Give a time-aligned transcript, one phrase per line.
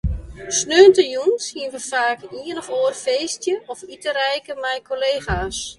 [0.59, 5.57] Sneontejûns hiene we faak ien of oar feestje of iterijke mei kollega's.